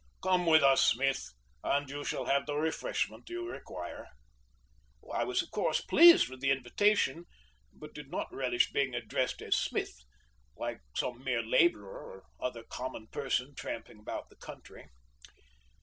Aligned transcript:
Come 0.23 0.47
with 0.47 0.63
us, 0.63 0.83
Smith, 0.83 1.31
and 1.63 1.87
you 1.87 2.03
shall 2.03 2.25
have 2.25 2.47
the 2.47 2.55
refreshment 2.55 3.29
you 3.29 3.47
require." 3.47 4.07
I 5.13 5.23
was, 5.23 5.43
of 5.43 5.51
course, 5.51 5.79
pleased 5.79 6.27
with 6.27 6.39
the 6.39 6.49
invitation, 6.49 7.25
but 7.71 7.93
did 7.93 8.09
not 8.09 8.33
relish 8.33 8.71
being 8.71 8.95
addressed 8.95 9.43
as 9.43 9.55
"Smith," 9.55 9.93
like 10.57 10.81
some 10.97 11.23
mere 11.23 11.43
laborer 11.43 12.13
or 12.13 12.23
other 12.43 12.63
common 12.63 13.09
person 13.09 13.53
tramping 13.53 13.99
about 13.99 14.29
the 14.29 14.35
country. 14.37 14.89